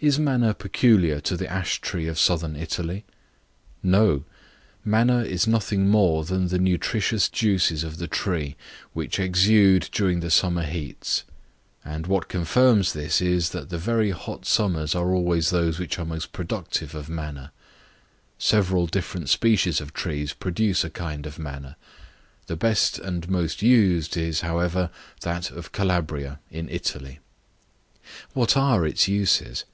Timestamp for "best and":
22.56-23.26